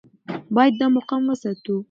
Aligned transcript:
باید 0.55 0.73
دا 0.79 0.87
مقام 0.97 1.23
وساتو. 1.27 1.75